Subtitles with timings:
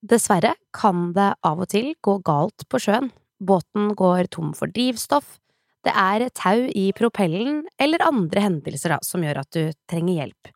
[0.00, 3.10] Dessverre kan det av og til gå galt på sjøen.
[3.40, 5.38] Båten går tom for drivstoff,
[5.86, 10.50] det er tau i propellen eller andre hendelser da, som gjør at du trenger hjelp.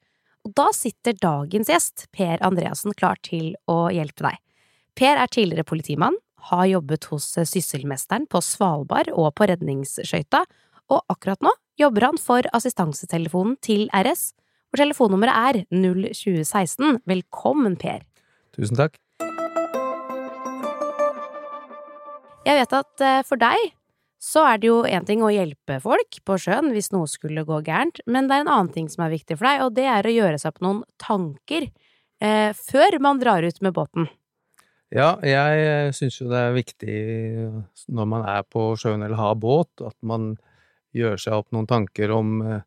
[0.44, 4.40] Og da sitter dagens gjest, Per Andreassen, klar til å hjelpe deg.
[4.94, 6.18] Per er tidligere politimann,
[6.50, 10.42] har jobbet hos Sysselmesteren på Svalbard og på redningsskøyta,
[10.92, 14.34] og akkurat nå jobber han for assistansetelefonen til RS,
[14.68, 17.00] hvor telefonnummeret er 02016.
[17.08, 18.04] Velkommen, Per.
[18.52, 19.00] Tusen takk.
[22.44, 23.72] Jeg vet at eh, for deg
[24.24, 27.60] så er det jo én ting å hjelpe folk på sjøen hvis noe skulle gå
[27.64, 30.06] gærent, men det er en annen ting som er viktig for deg, og det er
[30.06, 31.66] å gjøre seg opp noen tanker
[32.24, 34.08] eh, før man drar ut med båten.
[34.94, 36.98] Ja, jeg syns jo det er viktig
[37.92, 40.34] når man er på sjøen eller har båt, at man
[40.94, 42.62] gjør seg opp noen tanker om eh,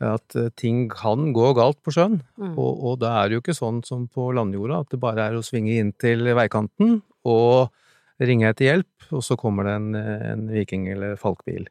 [0.00, 2.22] at ting kan gå galt på sjøen.
[2.40, 2.54] Mm.
[2.54, 5.36] Og, og da er det jo ikke sånn som på landjorda, at det bare er
[5.36, 7.70] å svinge inn til veikanten og
[8.20, 11.68] ringe etter hjelp, og så kommer det en, en viking- eller falkbil.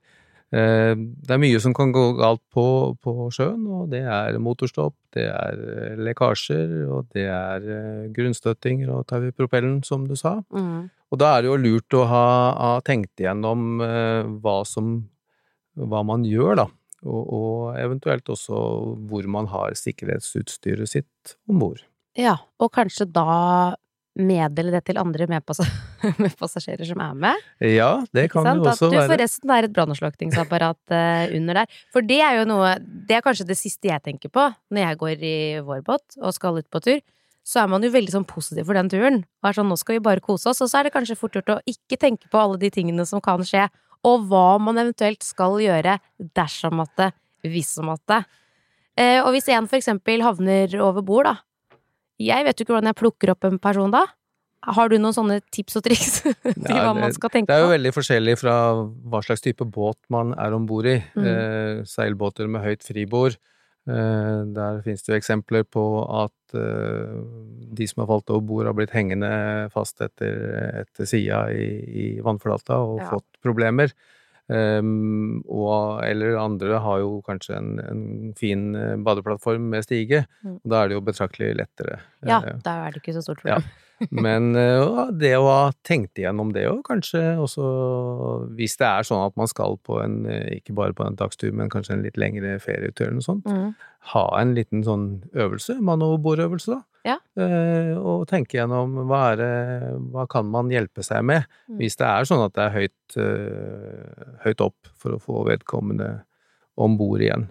[0.49, 2.63] Eh, det er mye som kan gå galt på,
[3.05, 8.89] på, sjøen, og det er motorstopp, det er eh, lekkasjer, og det er eh, grunnstøttinger
[8.95, 10.39] og tar vi propellen, som du sa.
[10.49, 10.89] Mm.
[11.13, 12.25] Og da er det jo lurt å ha,
[12.57, 13.81] ha tenkt igjennom
[14.43, 14.99] hva som
[15.79, 16.65] hva man gjør, da.
[17.07, 18.57] Og, og, eventuelt også
[19.07, 21.79] hvor man har sikkerhetsutstyret sitt om bord.
[22.19, 23.77] Ja, og kanskje da
[24.19, 25.85] meddele det til andre medpassasjerer
[26.89, 27.45] som er med.
[27.63, 29.03] Ja, det kan jo også være.
[29.03, 31.77] At du forresten er et brannslukningsapparat uh, under der.
[31.93, 34.99] For det er jo noe Det er kanskje det siste jeg tenker på når jeg
[35.03, 37.01] går i vår båt og skal ut på tur.
[37.49, 39.21] Så er man jo veldig sånn positiv for den turen.
[39.41, 40.61] Og er sånn nå skal vi bare kose oss.
[40.61, 43.23] Og så er det kanskje fort gjort å ikke tenke på alle de tingene som
[43.23, 43.67] kan skje,
[44.05, 45.97] og hva man eventuelt skal gjøre
[46.37, 47.09] dersom at det,
[47.49, 48.23] hvis om at det.
[48.99, 51.39] Uh, og hvis en for eksempel havner over bord, da,
[52.19, 54.03] jeg vet jo ikke hvordan jeg plukker opp en person da.
[54.59, 57.53] Har du noen sånne tips og triks til ja, hva man skal tenke på?
[57.53, 60.97] Det er jo veldig forskjellig fra hva slags type båt man er om bord i.
[61.15, 61.29] Mm.
[61.31, 63.39] Eh, seilbåter med høyt fribord.
[63.89, 65.83] Eh, der finnes det jo eksempler på
[66.25, 67.15] at eh,
[67.79, 69.31] de som har falt over bord, har blitt hengende
[69.73, 70.37] fast etter,
[70.83, 73.09] etter sida i, i, vannflata og ja.
[73.15, 73.95] fått problemer.
[74.49, 80.23] Um, og, eller andre har jo kanskje en, en fin eh, badeplattform med stige.
[80.41, 80.55] Mm.
[80.65, 81.99] Da er det jo betraktelig lettere.
[82.25, 83.61] Ja, uh, da er det ikke så stort problem.
[83.61, 83.88] Ja.
[84.25, 87.65] Men uh, det å ha tenkt igjennom det òg, kanskje også
[88.57, 90.21] hvis det er sånn at man skal på en,
[90.55, 93.73] ikke bare på en dagstur, men kanskje en litt lengre ferietur eller noe sånt, mm.
[94.13, 96.85] ha en liten sånn øvelse, mann over bord-øvelse, da.
[97.07, 97.15] Ja.
[97.39, 99.53] Uh, og tenke gjennom hva, er det,
[100.13, 101.77] hva kan man hjelpe seg med, mm.
[101.81, 103.21] hvis det er sånn at det er høyt,
[104.47, 106.19] høyt opp for å få vedkommende
[106.79, 107.49] om bord igjen.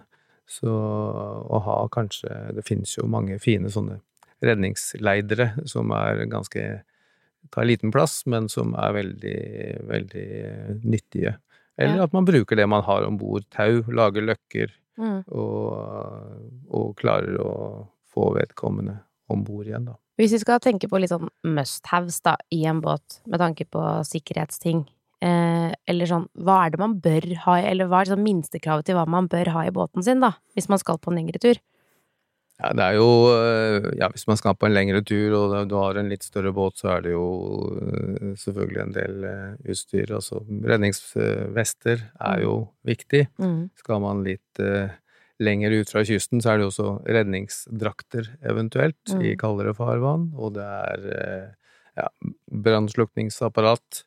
[0.49, 3.99] Så å ha kanskje Det finnes jo mange fine sånne
[4.45, 6.65] redningsleidere som er ganske
[7.53, 9.39] tar liten plass, men som er veldig,
[9.89, 10.27] veldig
[10.83, 11.37] nyttige.
[11.79, 12.07] Eller ja.
[12.09, 13.47] at man bruker det man har om bord.
[13.55, 15.21] Tau, lager løkker, mm.
[15.31, 17.53] og, og klarer å
[18.11, 18.99] få vedkommende
[19.31, 19.95] om bord igjen, da.
[20.19, 23.81] Hvis vi skal tenke på litt sånn must-haves da, i en båt, med tanke på
[24.03, 24.81] sikkerhetsting,
[25.23, 28.99] eh, eller sånn, hva er det man bør ha, eller hva er liksom minstekravet til
[28.99, 31.61] hva man bør ha i båten sin, da, hvis man skal på en lengre tur?
[32.59, 35.77] Ja, det er jo eh, Ja, hvis man skal på en lengre tur og du
[35.79, 37.27] har en litt større båt, så er det jo
[37.79, 40.11] eh, selvfølgelig en del eh, utstyr.
[40.17, 42.43] Altså redningsvester er mm.
[42.43, 42.55] jo
[42.87, 43.23] viktig.
[43.39, 43.61] Mm.
[43.79, 44.63] Skal man litt
[45.39, 49.23] lenger ut fra kysten, så er det også redningsdrakter eventuelt mm.
[49.23, 51.05] i kaldere farvann, og det er
[51.95, 52.09] ja,
[52.51, 54.03] brannslukningsapparat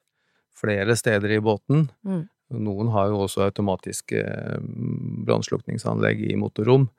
[0.61, 1.87] flere steder i båten.
[2.05, 2.27] Mm.
[2.61, 4.21] Noen har jo også automatiske
[5.25, 6.91] brannslukningsanlegg i motorrom.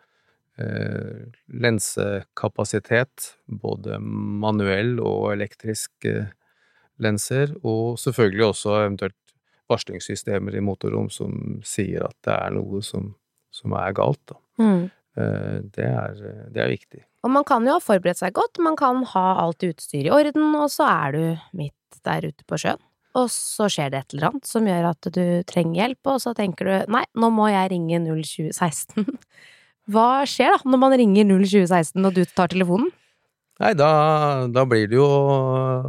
[0.61, 6.29] Eh, lensekapasitet, både manuell og elektrisk eh,
[7.01, 9.17] lenser, og selvfølgelig også eventuelt
[9.71, 13.13] varslingssystemer i motorrom som sier at det er noe som
[13.53, 14.33] som er galt.
[14.61, 14.89] Mm.
[15.17, 16.17] Eh, det, er,
[16.49, 17.03] det, er, viktig.
[17.23, 20.49] Og man kan jo ha forberedt seg godt, man kan ha alt utstyr i orden,
[20.57, 21.23] og så er du
[21.59, 22.81] midt der ute på sjøen.
[23.13, 26.33] Og så skjer det et eller annet som gjør at du trenger hjelp, og så
[26.37, 29.05] tenker du nei, nå må jeg ringe 02016.
[29.91, 32.91] Hva skjer da når man ringer 02016 og du tar telefonen?
[33.61, 33.87] Nei, da,
[34.49, 35.33] da, blir det jo å,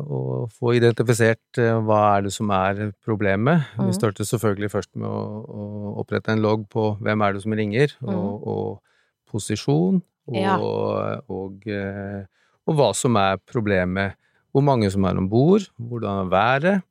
[0.04, 0.18] å,
[0.52, 3.70] få identifisert eh, hva er det som er problemet.
[3.78, 3.86] Mm.
[3.88, 7.56] Vi starter selvfølgelig først med å, å, opprette en logg på hvem er det som
[7.56, 8.10] ringer, mm.
[8.12, 10.58] og, og, posisjon, og, ja.
[10.60, 12.20] og, eh,
[12.68, 14.20] og, hva som er problemet.
[14.54, 16.84] Hvor mange som er om bord, hvordan er været.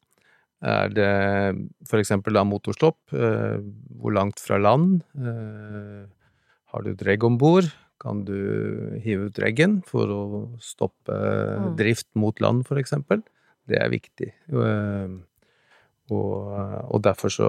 [0.74, 1.14] Er det
[1.88, 2.98] for eksempel da motorstopp?
[3.14, 3.62] Eh,
[4.02, 5.04] hvor langt fra land?
[6.74, 7.70] Har du dregg om bord?
[8.04, 10.24] kan du hive ut reggen for å
[10.60, 11.76] stoppe Mm.
[11.80, 13.24] drift mot land, eksempel.
[13.68, 14.34] Det er viktig.
[14.52, 15.08] Eh,
[16.12, 16.52] Og,
[16.92, 17.48] og derfor så,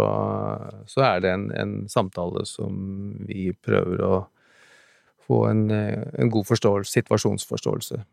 [0.86, 4.28] så er det en, en samtale som vi prøver å
[5.26, 6.84] få en, en god situasjonsforståelse.
[6.86, 8.04] situasjonsforståelse.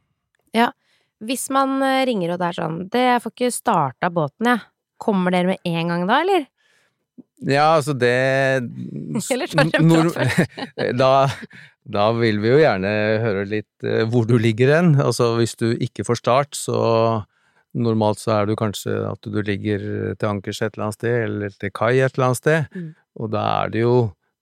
[1.22, 4.66] Hvis man eh, ringer og det er sånn Det, jeg får ikke starta båten, jeg.
[4.98, 6.48] Kommer dere med en gang da, eller?
[7.48, 8.12] Ja, altså det
[9.34, 11.12] Eller tar Nor- prat da,
[11.98, 14.96] da vil vi jo gjerne høre litt eh, hvor du ligger hen.
[15.02, 16.80] Altså hvis du ikke får start, så
[17.72, 19.84] normalt så er du kanskje at du ligger
[20.20, 22.74] til ankers et eller annet sted, eller til kai et eller annet sted.
[22.76, 22.90] Mm.
[23.22, 23.96] Og da er det jo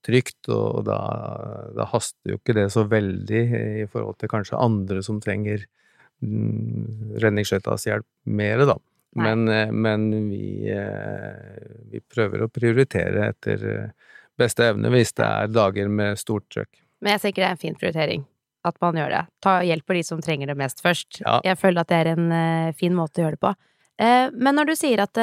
[0.06, 1.00] trygt, og da,
[1.76, 3.44] da haster jo ikke det så veldig
[3.84, 5.66] i forhold til kanskje andre som trenger
[6.24, 8.08] mm, redningsskøytas hjelp
[8.40, 8.78] mer, da.
[9.16, 15.26] Men, eh, men vi, eh, vi prøver å prioritere etter eh, beste evne hvis det
[15.26, 16.70] er dager med stort trøkk.
[17.02, 18.28] Men jeg tenker det er en fin prioritering.
[18.68, 19.24] At man gjør det.
[19.42, 21.22] Ta hjelp på de som trenger det mest først.
[21.24, 21.40] Ja.
[21.48, 23.54] Jeg føler at det er en fin måte å gjøre det på.
[24.36, 25.16] Men når du sier at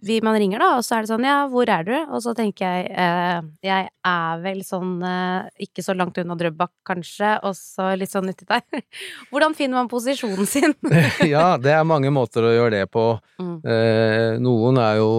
[0.00, 1.94] vi, man ringer, da, og så er det sånn ja, hvor er du?
[2.14, 6.70] Og så tenker jeg eh, jeg er vel sånn eh, ikke så langt unna Drøbak,
[6.86, 8.62] kanskje, og så litt sånn uti der.
[9.32, 10.76] Hvordan finner man posisjonen sin?
[11.34, 13.08] ja, det er mange måter å gjøre det på.
[13.42, 13.56] Mm.
[13.66, 15.10] Eh, noen er jo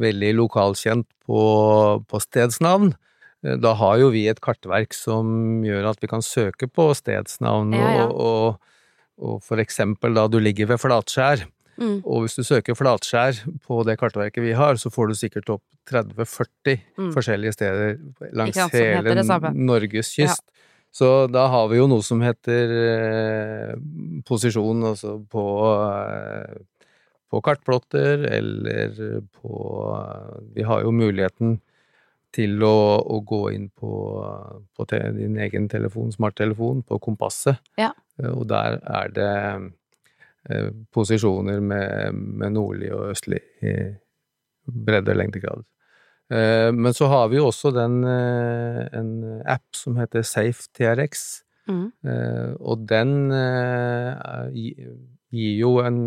[0.00, 1.42] veldig lokalkjent på,
[2.08, 2.94] på stedsnavn.
[3.44, 7.76] Eh, Da har jo vi et kartverk som gjør at vi kan søke på stedsnavn,
[7.76, 8.08] Ja, ja.
[8.08, 8.74] Og, og,
[9.18, 11.44] og for eksempel da du ligger ved Flatskjær,
[11.78, 12.00] Mm.
[12.04, 13.36] og hvis du søker Flatskjær
[13.66, 17.12] på det kartverket vi har, så får du sikkert opp 30-40 Mm.
[17.14, 17.98] forskjellige steder
[18.34, 19.14] langs hele.
[19.54, 20.42] Norges kyst.
[20.90, 23.74] Så da har vi jo noe som heter eh,
[24.26, 25.44] posisjon, altså på,
[25.92, 26.58] eh,
[27.30, 29.62] på kartplotter, eller på
[30.00, 31.60] eh, Vi har jo muligheten
[32.32, 33.92] til å, å gå inn på,
[34.76, 37.60] på te, din egen telefon, smarttelefon, på kompasset.
[37.80, 37.92] Ja.
[38.20, 39.32] Eh, Og der er det
[40.94, 43.96] posisjoner med, med nordlig og østlig eh,
[44.68, 45.64] bredde og lengdegrad.
[46.32, 51.42] Eh, Men så har vi jo også den, eh, en app som heter Safe TRX.
[51.68, 51.92] Mm.
[52.08, 54.88] Eh, og den eh, gi-
[55.30, 55.98] gir jo en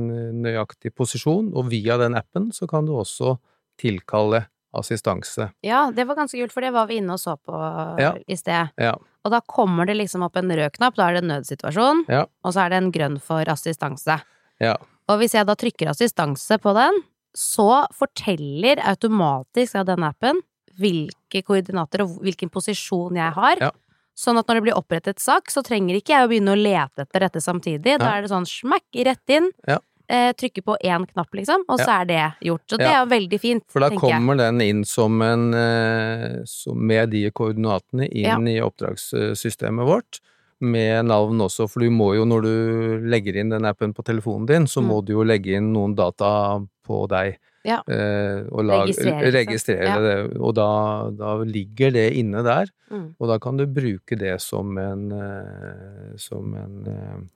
[0.42, 3.36] nøyaktig posisjon, og via den appen så kan du også
[3.82, 5.50] tilkalle assistanse.
[5.66, 7.54] Ja, det var ganske kult, for det var vi inne og så på
[8.00, 8.14] Ja.
[8.28, 8.70] i sted.
[8.80, 8.96] Ja.
[9.26, 12.26] Og da kommer det liksom opp en rød knapp, da er det en nødsituasjon, Ja.
[12.44, 14.22] og så er det en grønn for assistanse.
[14.60, 14.76] Ja.
[15.10, 17.02] Og hvis jeg da trykker assistanse på den,
[17.36, 20.42] så forteller automatisk av den appen
[20.80, 23.56] hvilke koordinater og hvilken posisjon jeg har.
[23.60, 23.72] Ja.
[24.18, 27.06] Sånn at når det blir opprettet sak, så trenger ikke jeg å begynne å lete
[27.06, 27.98] etter dette samtidig.
[28.02, 29.80] Da er det sånn smakk rett inn, Ja.
[30.12, 32.66] Eh, trykke på én knapp, liksom, og så er det gjort.
[32.68, 32.92] Så det Ja.
[32.98, 34.44] er jo veldig fint, For da kommer jeg.
[34.44, 40.20] den inn som en eh, som med de koordinatene inn i oppdragssystemet vårt.
[40.62, 44.46] Med navn også, for du må jo når du legger inn den appen på telefonen
[44.46, 44.88] din, så Mm.
[44.92, 47.38] må du jo legge inn noen data på deg.
[47.64, 47.82] Ja.
[47.88, 50.00] Eh, og lag, Registrere, registrere Ja.
[50.00, 50.38] det.
[50.40, 52.68] Og da, da ligger det inne der.
[52.92, 53.16] Mm.
[53.20, 57.30] Og da kan du bruke det som en, eh, som en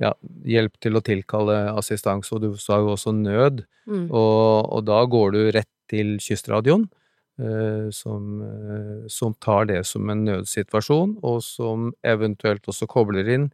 [0.00, 0.12] ja,
[0.48, 3.64] hjelp til å tilkalle assistanse, og du sa jo også nød.
[3.86, 4.08] Mm.
[4.08, 6.86] Og, og da går du rett til kystradioen,
[7.42, 13.50] eh, som, eh, som tar det som en nødsituasjon, og som eventuelt også kobler inn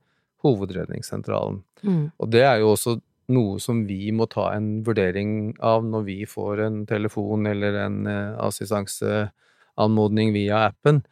[0.46, 1.62] hovedredningssentralen.
[1.82, 2.04] Mm.
[2.14, 2.98] Og det er jo også
[3.34, 7.98] noe som vi må ta en vurdering av når vi får en telefon eller en
[8.08, 11.02] eh, assistanseanmodning via appen,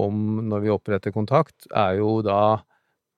[0.00, 2.62] om når vi oppretter kontakt, er jo da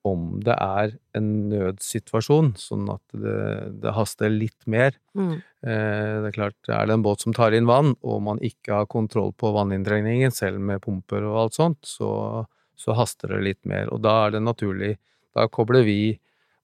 [0.04, 3.36] om det er en nødsituasjon, sånn at det,
[3.80, 4.98] det haster litt mer.
[5.16, 5.38] Mm.
[5.64, 8.82] Eh, det er klart, er det en båt som tar inn vann, og man ikke
[8.82, 12.10] har kontroll på vanninndrengningen, selv med pumper og alt sånt, så,
[12.76, 13.88] så haster det litt mer.
[13.94, 14.96] Og da er det naturlig
[15.34, 16.14] Da kobler vi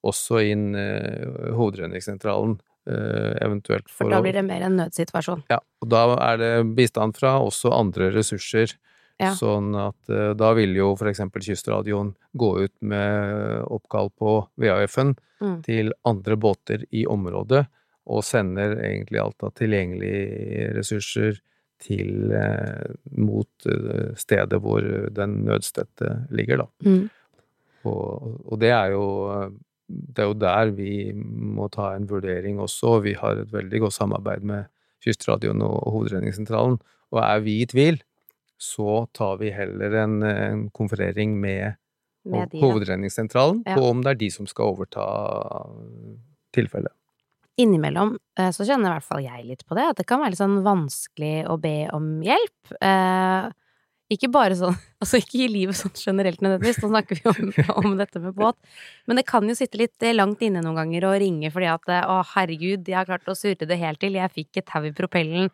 [0.07, 2.53] også inn eh, hovedredningssentralen,
[2.87, 5.43] eh, eventuelt For da blir det mer en nødsituasjon.
[5.51, 8.77] ja, og da er det bistand fra også andre ressurser.
[9.21, 9.35] Ja.
[9.37, 15.15] Sånn at eh, da vil jo for eksempel Kystradioen gå ut med oppkall på VAF-en
[15.41, 15.61] Mm.
[15.65, 17.63] til andre båter i området,
[18.13, 21.39] og sender egentlig alt av tilgjengelige ressurser
[21.81, 26.67] til eh, mot eh, stedet hvor den nødstøtte ligger, da.
[26.85, 27.09] Mm.
[27.89, 29.05] Og, og det er jo
[29.91, 32.99] det er jo der vi må ta en vurdering også.
[33.03, 34.69] Vi har et veldig godt samarbeid med
[35.03, 36.77] Kystradioen og Hovedredningssentralen.
[37.11, 37.97] Og er vi i tvil,
[38.61, 41.79] så tar vi heller en, en konferering med,
[42.29, 42.59] Med de.
[42.61, 43.75] Hovedredningssentralen Ja.
[43.75, 45.05] på om det er de som skal overta
[46.53, 46.93] tilfellet.
[47.57, 50.35] Innimellom eh, så kjenner i hvert fall jeg litt på det, at det kan være
[50.35, 52.75] litt sånn vanskelig å be om hjelp.
[52.77, 53.49] Eh,
[54.11, 57.51] Ikke bare sånn, altså ikke i livet sånn generelt nødvendigvis, nå snakker vi om,
[57.81, 58.59] om, dette med båt,
[59.07, 61.93] men det kan jo sitte litt eh, langt inne noen ganger og ringe fordi at
[62.05, 64.93] å herregud, jeg har klart å surre det helt til, jeg fikk et tau i
[64.95, 65.49] propellen,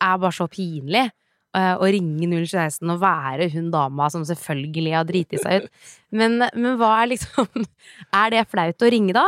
[0.00, 1.10] er bare så pinlig.
[1.58, 5.70] Eh, å ringe 016 og være hun dama som selvfølgelig har driti seg ut.
[6.14, 7.48] Men, men hva er liksom
[8.20, 9.26] Er det flaut å ringe da?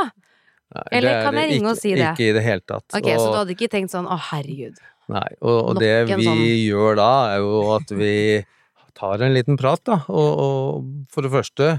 [0.71, 2.13] Nei, Eller kan jeg ringe ikke, og si det?
[2.13, 2.87] Ikke i det hele tatt.
[2.95, 4.79] Ok, og, Så du hadde ikke tenkt sånn å herregud.
[5.11, 6.43] Nei, og, og det vi sånn...
[6.63, 8.15] gjør da, er jo at vi
[9.01, 9.99] tar en liten prat, da.
[10.13, 11.73] Og, og for det første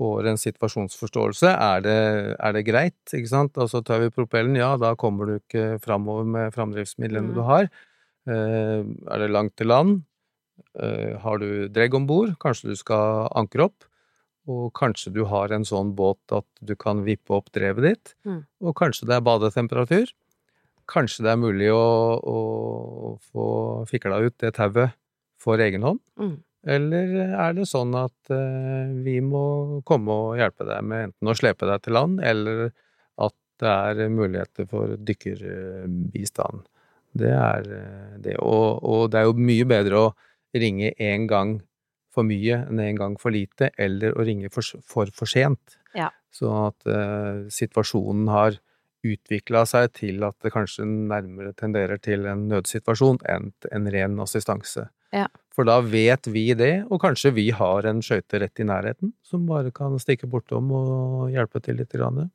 [0.00, 1.52] får en situasjonsforståelse.
[1.52, 2.00] Er det,
[2.34, 3.60] er det, greit, ikke sant?
[3.62, 7.36] Altså tar vi propellen, ja, da kommer du ikke framover med framdriftsmidlene mm.
[7.38, 7.70] du har.
[8.30, 10.02] Eh, er det langt til land?
[10.78, 12.36] Eh, har du dregg om bord?
[12.42, 13.88] Kanskje du skal ankre opp?
[14.50, 18.14] Og kanskje du har en sånn båt at du kan vippe opp drevet ditt?
[18.26, 18.42] Mm.
[18.66, 20.10] Og kanskje det er badetemperatur?
[20.90, 21.84] Kanskje det er mulig å,
[22.18, 22.38] å
[23.30, 23.46] få
[23.90, 24.98] fikla ut det tauet
[25.42, 26.02] for egen hånd?
[26.18, 26.40] Mm.
[26.72, 31.34] Eller er det sånn at uh, vi må komme og hjelpe deg med enten å
[31.34, 32.68] slepe deg til land, eller
[33.18, 36.62] at det er muligheter for dykkerbistand?
[37.12, 38.38] Det er eh, det.
[38.40, 40.08] Og, og, det er jo mye bedre å
[40.56, 41.58] ringe én gang
[42.12, 45.78] for mye enn én gang for lite, eller å ringe for for, for sent.
[45.96, 46.10] Ja.
[46.32, 48.58] Sånn at uh, situasjonen har
[49.02, 54.86] utvikla seg til at det kanskje nærmere tenderer til en nødsituasjon enn en ren assistanse.
[55.12, 55.26] Ja.
[55.52, 59.44] For da vet vi det, og kanskje vi har en skøyte rett i nærheten som
[59.48, 61.92] bare kan stikke bortom og hjelpe til litt.
[61.92, 62.30] Grann.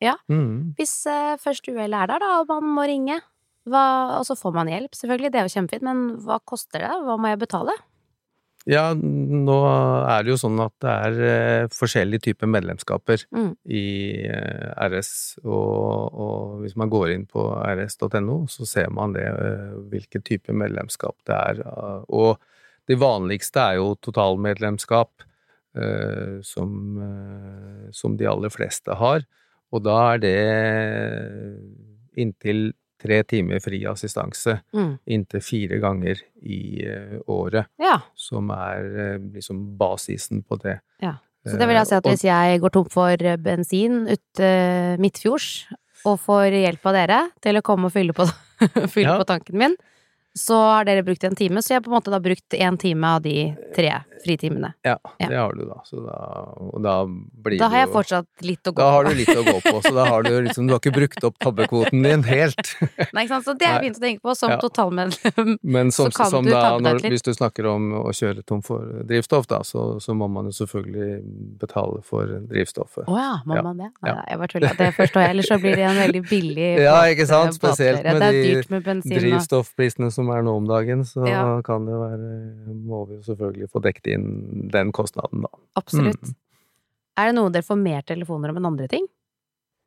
[0.00, 0.16] Ja.
[0.32, 0.72] Mm.
[0.78, 3.18] Hvis uh, først uhellet er der, da, og man må ringe,
[3.68, 3.86] hva,
[4.18, 6.92] og så får man hjelp, selvfølgelig, det er jo kjempefint, men hva koster det?
[7.06, 7.76] Hva må jeg betale?
[8.64, 9.56] Ja, nå
[10.08, 13.50] er det jo sånn at det er eh, forskjellige typer medlemskaper mm.
[13.76, 13.84] i
[14.24, 15.10] eh, RS,
[15.44, 20.56] og, og, hvis man går inn på rs.no, så ser man det, eh, hvilken type
[20.56, 21.60] medlemskap det er.
[22.08, 22.40] Og
[22.88, 25.28] det vanligste er jo totalmedlemskap,
[25.76, 26.72] eh, som,
[27.92, 29.28] som de aller fleste har,
[29.74, 30.38] og da er det
[32.20, 32.70] inntil
[33.04, 34.90] tre timer fri assistanse mm.
[35.14, 37.98] inntil fire ganger i uh, året, ja.
[38.16, 40.80] som er uh, liksom basisen på det.
[41.04, 41.18] Ja.
[41.44, 44.46] Så det vil jeg si at hvis jeg går tom for bensin ute
[44.96, 45.66] midtfjords,
[46.08, 48.26] og får hjelp av dere til å komme og fylle på,
[48.94, 49.18] fylle ja.
[49.20, 49.76] på tanken min,
[50.38, 52.78] så har dere brukt en time, så jeg har på en måte da brukt én
[52.80, 53.92] time av de tre
[54.24, 54.72] fritimene.
[54.82, 55.80] Ja, ja, det har du da.
[55.84, 56.16] Så da
[56.56, 58.80] og da blir Da har jeg fortsatt litt å gå på.
[58.80, 60.94] Da har du litt å gå på, så da har du liksom Du har ikke
[60.96, 62.72] brukt opp tabbekvoten din helt.
[63.12, 63.46] Nei, ikke sant.
[63.46, 64.34] Så det er fint å tenke på.
[64.38, 64.58] Som ja.
[64.62, 67.06] totalmedlem Men som, så kan som du da, litt.
[67.12, 70.56] Hvis du snakker om å kjøre tom for drivstoff, da, så, så må man jo
[70.56, 71.20] selvfølgelig
[71.60, 73.04] betale for drivstoffet.
[73.04, 73.66] Å oh, ja, må ja.
[73.66, 73.90] man det?
[74.02, 74.78] Nei, jeg bare tuller.
[74.80, 75.34] Det forstår jeg.
[75.36, 77.58] Ellers så blir det en veldig billig Ja, ikke sant.
[77.58, 81.24] Spesielt med de drivstoffprisene som er nå om dagen, så
[81.66, 82.30] kan det være
[82.74, 84.28] Må vi jo selvfølgelig få dekket inn
[84.72, 85.52] den kostnaden, da.
[85.80, 86.22] Absolutt.
[86.22, 86.40] Mm.
[87.20, 89.06] Er det noe dere får mer telefoner om enn andre ting?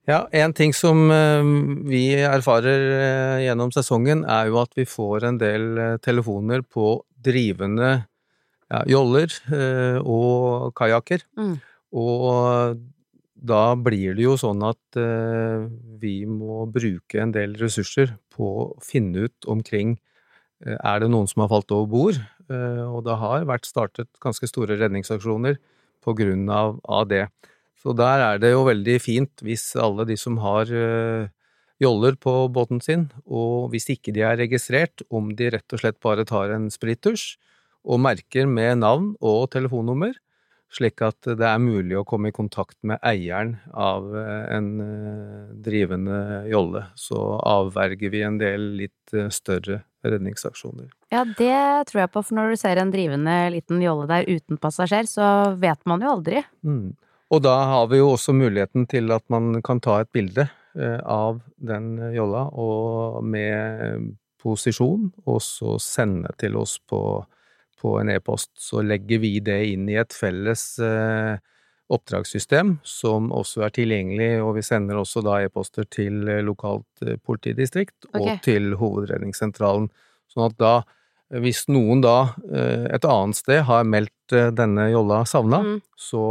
[0.07, 1.47] Ja, en ting som eh,
[1.89, 7.01] vi erfarer eh, gjennom sesongen, er jo at vi får en del eh, telefoner på
[7.27, 7.89] drivende
[8.71, 9.31] ja, joller
[10.03, 11.21] og kajakker.
[11.39, 11.53] Mm.
[11.99, 12.79] Og
[13.51, 14.97] da blir det jo sånn at
[16.01, 19.95] vi må bruke en del ressurser på å finne ut omkring
[20.65, 24.47] er det noen som har falt over bord, Eh, og det har vært startet ganske
[24.47, 25.57] store redningsaksjoner
[26.05, 27.27] på grunn av, det.
[27.77, 31.27] Så der er det jo veldig fint hvis alle de som har uh,
[31.83, 35.99] joller på båten sin, og hvis ikke de er registrert, om de rett og slett
[36.03, 37.35] bare tar en sprittusj
[37.87, 40.15] og merker med navn og telefonnummer,
[40.73, 44.69] slik at det er mulig å komme i kontakt med eieren av eh, en
[45.63, 46.85] drivende jolle.
[46.99, 50.89] Så avverger vi en del litt større redningsaksjoner.
[51.13, 54.59] Ja, det tror jeg på, for når du ser en drivende liten jolle der uten
[54.61, 55.27] passasjer, så
[55.59, 56.43] vet man jo aldri.
[56.67, 56.95] Mm.
[57.33, 60.99] Og da har vi jo også muligheten til at man kan ta et bilde eh,
[61.03, 67.01] av den jolla, og med posisjon, og så sende til oss på,
[67.81, 68.51] på en e-post.
[68.59, 71.37] Så legger vi det inn i et felles eh,
[71.93, 77.19] oppdragssystem som også er tilgjengelig, og vi sender også da e-poster til eh, lokalt eh,
[77.21, 78.21] politidistrikt okay.
[78.21, 79.89] og til Hovedredningssentralen.
[80.33, 80.73] Sånn at da,
[81.43, 85.77] hvis noen da et annet sted har meldt denne jolla savna, mm.
[85.95, 86.23] så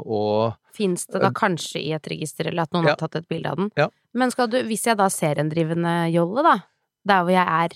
[0.00, 2.94] og Fins det da kanskje i et register, eller at noen ja.
[2.94, 3.68] har tatt et bilde av den?
[3.76, 3.88] Ja.
[4.16, 6.54] Men skal du, hvis jeg da ser en drivende jolle, da,
[7.10, 7.74] der hvor jeg er,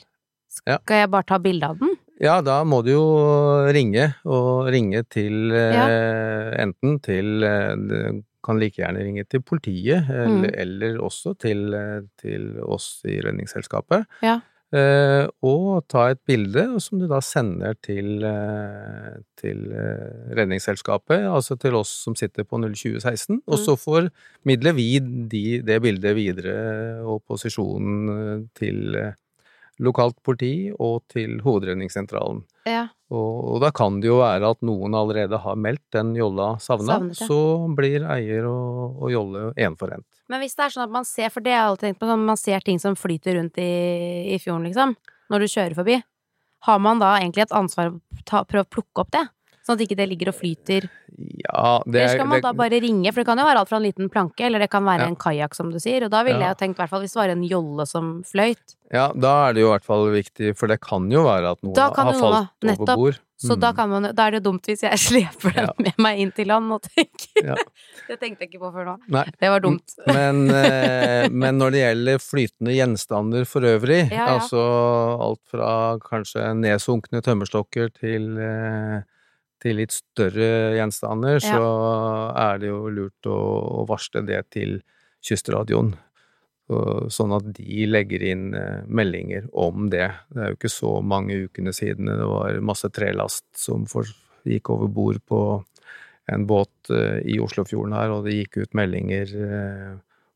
[0.55, 1.03] skal ja.
[1.03, 1.94] jeg bare ta bilde av den?
[2.23, 3.07] Ja, da må du jo
[3.75, 5.89] ringe, og ringe til ja.
[5.91, 10.59] eh, enten til eh, Kan like gjerne ringe til politiet, eller, mm.
[10.61, 14.05] eller også til, eh, til, oss i Redningsselskapet.
[14.21, 14.35] Ja.
[14.75, 21.57] Eh, og ta et bilde som du da sender til, eh, til eh, Redningsselskapet, altså
[21.57, 23.65] til oss som sitter på 02016, og Mm.
[23.65, 29.13] så formidler vi de, det bildet videre og posisjonen til eh,
[29.83, 32.43] lokalt politi og til Hovedredningssentralen.
[32.69, 32.87] Ja.
[33.13, 37.01] Og, og da kan det jo være at noen allerede har meldt den jolla savna,
[37.15, 37.39] så
[37.77, 40.07] blir eier og, og jolle enforent.
[40.33, 42.09] Men hvis det er sånn at man ser, for det har jeg alltid tenkt på,
[42.09, 43.71] sånn man ser ting som flyter rundt i,
[44.35, 44.97] i fjorden, liksom,
[45.33, 46.01] når du kjører forbi,
[46.65, 49.27] har man da egentlig et ansvar å prøve å plukke opp det?
[49.65, 50.91] Sånn at ikke det ligger og flyter?
[51.17, 53.09] Ja, det Eller er skal man det- da bare ringe?
[53.15, 55.07] For det kan jo være alt fra en liten planke, eller det kan være Ja.
[55.07, 56.05] en kajakk, som du sier.
[56.05, 56.53] Og da ville Ja.
[56.53, 58.77] jeg tenkt, i hvert fall hvis det var en jolle som fløyt.
[58.93, 61.63] Ja, da er det jo i hvert fall viktig, for det kan jo være at
[61.63, 62.89] noen har falt noe, nettopp.
[62.89, 63.19] over bord.
[63.37, 63.61] Så Mm.
[63.61, 64.93] da, kan man, da er det dumt hvis jeg
[65.41, 65.73] sleper den Ja.
[65.79, 67.55] med meg inn til land og tenker Ja.
[68.09, 68.99] Det tenkte jeg ikke på før nå.
[69.09, 69.83] Nei, Det var dumt.
[70.07, 74.27] men, eh, men når det gjelder flytende gjenstander for øvrig, ja.
[74.39, 79.03] altså alt fra kanskje nedsunkne tømmerstokker til, eh,
[79.65, 81.57] til litt større gjenstander, Ja.
[81.57, 81.69] så
[82.37, 83.39] er det jo lurt å,
[83.81, 84.83] å varsle det til
[85.25, 85.95] kystradioen.
[87.13, 90.07] Sånn at de legger inn eh, meldinger om det.
[90.33, 93.85] Det er jo ikke så mange ukene siden det var masse trelast som
[94.49, 95.41] gikk over bord på
[96.33, 99.93] en båt eh, i Oslofjorden her, og det gikk ut meldinger eh,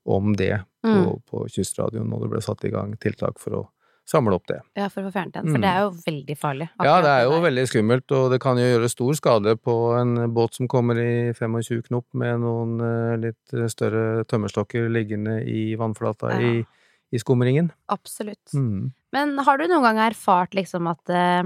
[0.09, 1.09] om det på, Mm.
[1.27, 3.63] på kystradioen, og det ble satt i gang tiltak for å
[4.09, 4.57] samle opp det.
[4.79, 5.51] Ja, for å få fjernet den.
[5.51, 5.65] For Mm.
[5.67, 6.69] det er jo veldig farlig.
[6.81, 9.75] Ja, det er jo det veldig skummelt, og det kan jo gjøre stor skade på
[10.01, 15.75] en båt som kommer i 25 knop med noen eh, litt større tømmerstokker liggende i
[15.77, 16.41] vannflata Ja.
[16.41, 16.65] i,
[17.13, 17.71] i skumringen.
[17.93, 18.55] Absolutt.
[18.55, 18.93] Mm.
[19.13, 21.43] Men har du noen gang erfart liksom at eh,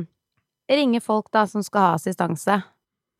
[0.71, 2.62] ringer folk da som skal ha assistanse,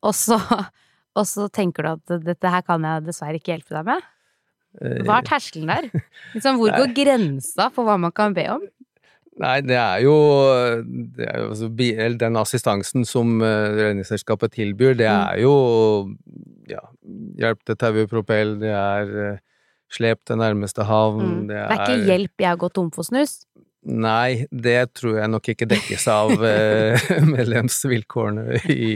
[0.03, 0.39] og så,
[1.19, 4.01] og så tenker du at dette her kan jeg dessverre ikke hjelpe deg med?
[4.81, 5.91] Eh, Hva er terskelen der?
[6.33, 8.63] Liksom, hvor går grensa for hva man kan be om?
[9.41, 10.13] Nei, det er jo,
[11.17, 11.69] det er jo altså,
[12.19, 15.23] den assistansen som eh, Redningsselskapet tilbyr, det Mm.
[15.31, 15.55] er jo
[16.69, 16.79] ja,
[17.41, 19.37] hjelp til tau i propell, det er eh,
[19.91, 21.47] slep til nærmeste havn, Mm.
[21.47, 23.45] det Det er ikke hjelp jeg har gått tom for snus.
[23.83, 26.95] Nei, det tror jeg nok ikke dekkes av eh,
[27.27, 28.93] medlemsvilkårene i,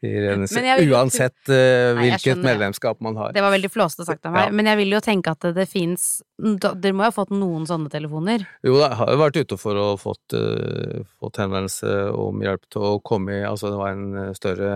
[0.00, 1.54] i vil- uansett uh,
[1.98, 3.34] Nei, hvilket medlemskap man har.
[3.36, 4.54] Det var veldig flåsete sagt av meg, Ja.
[4.56, 7.88] men jeg vil jo tenke at det, fins Dere må jo ha fått noen sånne
[7.92, 8.44] telefoner.
[8.64, 12.88] Jo, jeg har jo vært ute for å fått, uh, fått henvendelse om hjelp til
[12.88, 14.72] å komme i Altså, det var en større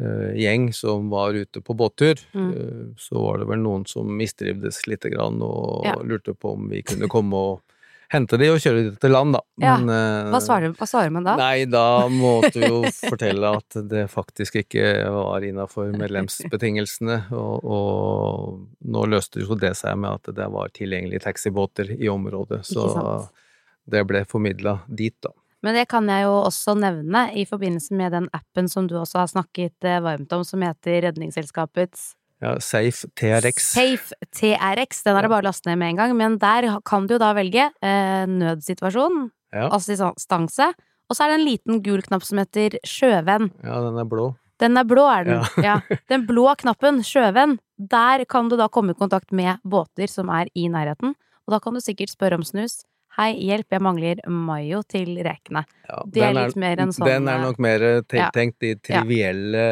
[0.00, 2.18] uh, gjeng som var ute på båttur.
[2.34, 2.94] Mm.
[2.98, 5.96] Så var det vel noen som mistrivdes lite grann og Ja.
[6.02, 7.60] lurte på om vi kunne komme og
[8.10, 9.40] hente de og kjøre de til land, da.
[9.62, 9.74] Ja.
[9.78, 11.36] Men, eh, Hva svarer, hva svarer man da?
[11.38, 18.88] Nei, da måtte vi jo fortelle at det faktisk ikke var innafor medlemsbetingelsene, og, og
[18.90, 22.88] nå løste jo det seg med at det var tilgjengelige taxibåter i området, så
[23.90, 25.32] det ble formidla dit, da.
[25.62, 29.20] Men det kan jeg jo også nevne i forbindelse med den appen som du også
[29.20, 33.70] har snakket eh, varmt om, som heter Redningsselskapets Ja, Safe TRX.
[33.74, 35.02] Safe TRX.
[35.04, 37.20] Den er det bare å laste ned med en gang, men der kan du jo
[37.20, 40.70] da velge eh, nødsituasjon, Ja, assistanse,
[41.10, 43.50] og så er det en liten gul knapp som heter sjøvenn.
[43.66, 44.30] ja, den er blå.
[44.60, 45.44] Den er blå, er den.
[45.64, 45.78] Ja.
[46.08, 50.48] Den blå knappen, sjøvenn, der kan du da komme i kontakt med båter som er
[50.54, 51.14] i nærheten,
[51.46, 52.82] og da kan du sikkert spørre om snus.
[53.20, 55.60] Hei, hjelp, jeg mangler mayo til rekene.
[55.84, 57.98] Ja, Det er litt mer en sånn, Den er eh, nok mer ja.
[58.08, 59.64] tiltenkt de trivielle,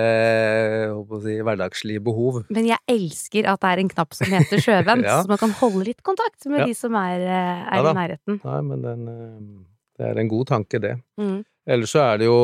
[0.92, 2.42] å si, hverdagslige behov.
[2.52, 5.22] Men jeg elsker at det er en knapp som heter sjøvenn, Ja.
[5.22, 6.66] så man kan holde litt kontakt med Ja.
[6.68, 8.40] de som er, eh, er Ja i nærheten.
[8.44, 9.64] Nei, men den eh,
[9.98, 10.92] Det er en god tanke, det.
[11.18, 11.40] Mm.
[11.68, 12.37] Ellers så er det jo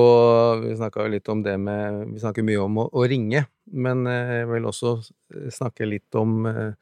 [0.64, 4.40] Vi snakka litt om det med Vi snakker mye om å, å ringe, men eh,
[4.40, 4.96] jeg vil også
[5.52, 6.72] snakke litt om eh,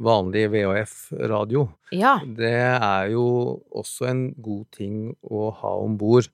[0.00, 1.66] vanlig VHF-radio.
[1.92, 2.16] Ja.
[2.24, 3.26] Det er jo
[3.70, 6.28] også en god ting å ha om bord,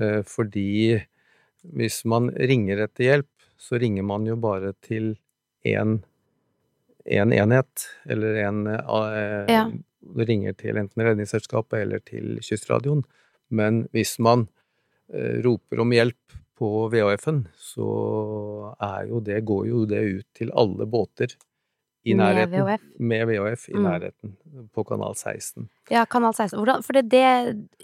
[0.00, 0.98] eh, fordi
[1.76, 5.14] hvis man ringer etter hjelp, så ringer man jo bare til
[5.66, 6.00] én
[7.06, 9.66] en enhet, eller en eh, Ja.
[10.16, 13.02] Ringer til enten Redningsselskapet eller til Kystradioen.
[13.50, 14.48] Men hvis man
[15.12, 17.88] eh, roper om hjelp på VHF-en, så
[18.82, 21.34] er jo det, går jo det ut til alle båter
[22.06, 22.48] i Med.
[22.54, 22.82] VHF.
[22.98, 23.82] Med VHF i Mm.
[23.88, 24.36] nærheten,
[24.74, 25.68] på kanal 16.
[25.90, 26.58] ja, kanal 16.
[26.60, 27.22] Hvordan For det, det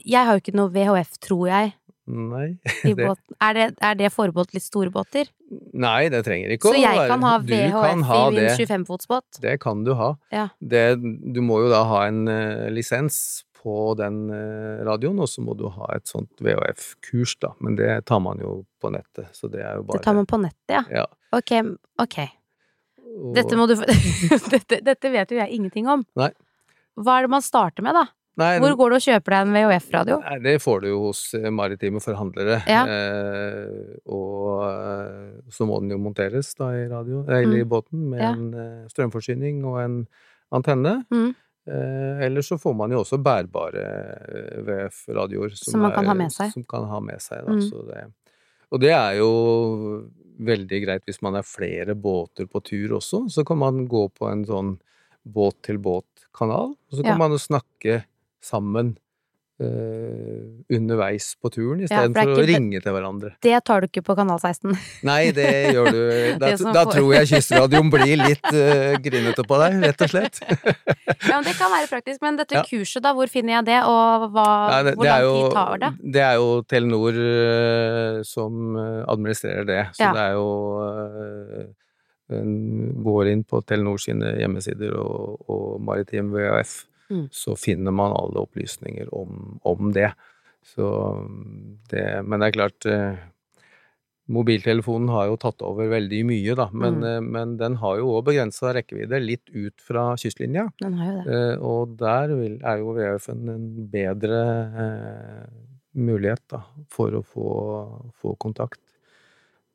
[0.07, 1.73] Jeg har jo ikke noe VHF, tror jeg,
[2.07, 3.07] Nei, det.
[3.41, 5.29] Er det, er det forbeholdt litt store båter?
[5.73, 8.57] nei, det trenger ikke Så jeg kan ha VHF kan ha i min det.
[8.59, 9.39] 25-fotsbåt?
[9.41, 10.09] Det kan du ha.
[10.33, 10.49] Ja.
[10.59, 15.45] Det, du må jo da ha en uh, lisens på den uh, radioen, og så
[15.47, 17.53] må du ha et sånt VHF-kurs, da.
[17.63, 20.27] Men det tar man jo på nettet, så det er jo bare Det tar man
[20.27, 20.83] på nettet, ja.
[20.91, 21.07] Ja.
[21.39, 21.53] Ok,
[22.03, 22.19] ok.
[23.13, 23.75] Og- Dette du
[24.57, 26.05] dette, dette vet jo jeg ingenting om.
[26.17, 26.31] Nei.
[26.97, 28.07] Hva er det man starter med, da?
[28.41, 30.15] Nei, Hvor går du og kjøper deg en VHF-radio?
[30.41, 32.63] Det får du jo hos eh, maritime forhandlere.
[32.65, 32.87] Ja.
[32.89, 37.69] Eh, og eh, så må den jo monteres da i radio, eller i Mm.
[37.69, 38.31] båten med Ja.
[38.33, 39.99] en eh, strømforsyning og en
[40.51, 41.05] antenne.
[41.13, 41.35] Mm.
[41.69, 46.33] Eh, eller så får man jo også bærbare eh, VF-radioer Som man kan ha med
[46.33, 46.53] seg.
[46.57, 47.61] Som kan ha med seg Mm.
[47.69, 48.07] så det,
[48.73, 50.09] og det er jo
[50.45, 53.25] veldig greit hvis man er flere båter på tur også.
[53.33, 54.75] Så kan man gå på en sånn
[55.25, 57.19] båt-til-båt-kanal, og så kan Ja.
[57.19, 58.05] man jo snakke
[58.43, 58.97] sammen
[60.73, 63.33] underveis på turen, Ja, for istedenfor å ringe til hverandre.
[63.45, 64.77] Det tar du ikke på Kanal 16.
[65.07, 66.01] Nei, det gjør du
[66.43, 70.41] Da, da tror jeg kystradioen blir litt uh, grinete på deg, rett og slett.
[71.29, 72.23] Ja, men Det kan være praktisk.
[72.25, 72.65] Men dette Ja.
[72.67, 75.93] kurset, da, hvor finner jeg det, og hva, Nei, det, hvor lang tid tar det?
[76.17, 80.13] Det er jo Telenor uh, som eh, administrerer det, så Ja.
[80.17, 80.49] det er jo
[80.83, 81.71] uh,
[83.07, 87.27] går inn på Telenor sine hjemmesider og, og Maritim VAF, Mm.
[87.31, 90.13] så finner man alle opplysninger om, om det.
[90.65, 90.87] Så
[91.91, 93.17] det Men det er klart eh,
[94.33, 97.05] Mobiltelefonen har jo tatt over veldig mye, da, men, Mm.
[97.11, 100.69] eh, men den har jo òg begrensa rekkevidde, litt ut fra kystlinja.
[100.81, 101.35] Den har jo det.
[101.35, 104.41] Eh, og der vil, er jo VF-en en bedre
[104.85, 105.51] eh,
[105.99, 107.49] mulighet da, for å få,
[108.23, 108.81] få kontakt.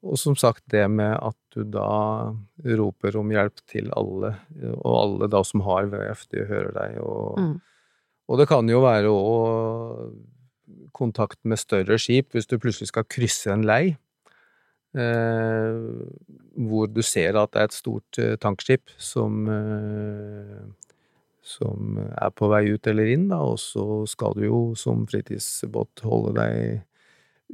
[0.05, 2.33] Og som sagt, det med at du da
[2.77, 4.35] roper om hjelp til alle,
[4.77, 6.99] og alle da som har VF, de hører deg.
[7.01, 7.61] Og, Mm.
[8.29, 10.13] og det kan jo være òg
[10.93, 13.97] kontakt med større skip, hvis du plutselig skal krysse en lei.
[14.97, 15.77] Eh,
[16.57, 20.63] hvor du ser at det er et stort eh, tankskip som eh,
[21.47, 26.03] som er på vei ut eller inn, da, og så skal du jo som fritidsbåt
[26.03, 26.81] holde deg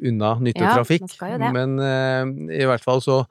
[0.02, 1.12] unna nyttetrafikk.
[1.22, 1.52] Ja.
[1.54, 3.24] Men eh, i hvert fall så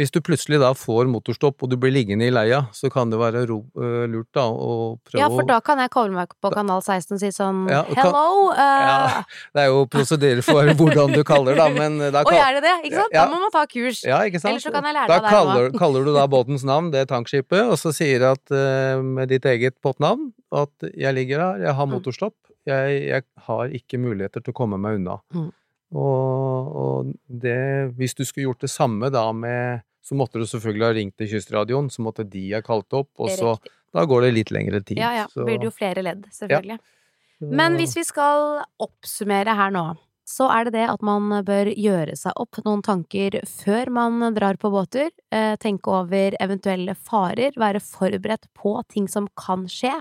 [0.00, 3.18] Hvis du plutselig da får motorstopp og du blir liggende i leia, så kan det
[3.20, 6.48] være ro, uh, lurt da å prøve Ja, for da kan jeg koble meg på
[6.54, 8.48] Kanal 16 og si sånn Ja, kan- Hello!
[8.56, 8.56] Uh...
[8.56, 9.20] Ja,
[9.52, 12.62] Det er jo prosedyrer for hvordan du kaller da, men da kan, Å, er det
[12.64, 12.74] det?
[12.88, 13.12] Ikke sant?
[13.12, 13.26] Ja.
[13.26, 14.00] Da må man ta kurs.
[14.08, 14.54] Ja, ikke sant?
[14.54, 17.04] Ellers så kan jeg lære da det Da kaller, kaller du da båtens navn, det
[17.12, 21.76] tankskipet, og så sier at uh, med ditt eget båtnavn at jeg ligger her, jeg
[21.76, 21.98] har Mm.
[21.98, 25.20] motorstopp, jeg, jeg har ikke muligheter til å komme meg unna.
[25.36, 25.50] Mm.
[25.92, 30.86] Og, og det, hvis du skulle gjort det samme da med Så måtte du selvfølgelig
[30.88, 33.52] ha ringt til kystradioen, så måtte de ha kalt opp, og så
[33.94, 34.98] Da går det litt lengre tid.
[34.98, 35.26] Ja, ja.
[35.30, 36.78] Så- Blir det jo flere ledd, selvfølgelig.
[36.80, 37.48] Ja.
[37.52, 42.16] Men hvis vi skal oppsummere her nå, så er det det at man bør gjøre
[42.16, 45.10] seg opp noen tanker før man drar på båttur.
[45.30, 49.92] Eh, tenke over eventuelle farer, være forberedt på ting som kan skje.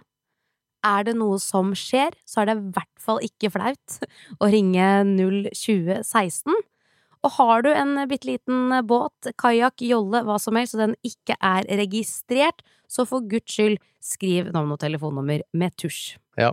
[0.88, 3.98] Er det noe som skjer, så er det i hvert fall ikke flaut
[4.42, 6.56] å ringe 02016.
[7.22, 11.38] Og har du en bitte liten båt, kajakk, jolle, hva som helst, og den ikke
[11.38, 16.18] er registrert, så for guds skyld skriv navn og telefonnummer med tusj.
[16.40, 16.50] Ja.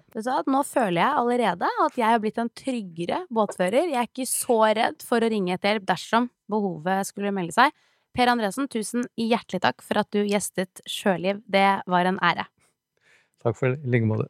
[0.50, 3.88] Nå føler jeg allerede at jeg har blitt en tryggere båtfører.
[3.88, 7.72] Jeg er ikke så redd for å ringe etter hjelp dersom behovet skulle melde seg.
[8.16, 11.40] Per Andresen, tusen hjertelig takk for at du gjestet Sjøliv.
[11.46, 12.48] Det var en ære.
[13.42, 13.80] Takk for det.
[13.84, 14.28] I like måte.